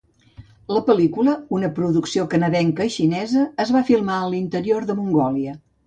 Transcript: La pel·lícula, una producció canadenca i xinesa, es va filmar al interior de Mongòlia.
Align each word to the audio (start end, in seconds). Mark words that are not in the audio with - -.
La 0.77 0.81
pel·lícula, 0.87 1.35
una 1.59 1.69
producció 1.77 2.25
canadenca 2.33 2.89
i 2.91 2.95
xinesa, 2.97 3.47
es 3.67 3.77
va 3.79 3.87
filmar 3.95 4.19
al 4.27 4.39
interior 4.43 4.93
de 4.93 5.03
Mongòlia. 5.05 5.61